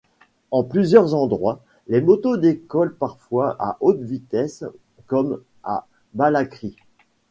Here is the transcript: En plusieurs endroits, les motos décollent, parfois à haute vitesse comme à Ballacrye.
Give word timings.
En 0.49 0.63
plusieurs 0.63 1.13
endroits, 1.13 1.59
les 1.87 2.01
motos 2.01 2.35
décollent, 2.35 2.95
parfois 2.95 3.55
à 3.59 3.77
haute 3.81 3.99
vitesse 4.01 4.65
comme 5.05 5.43
à 5.63 5.85
Ballacrye. 6.15 6.75